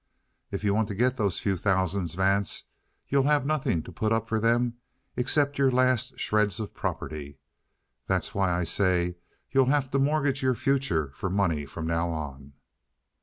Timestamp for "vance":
2.15-2.63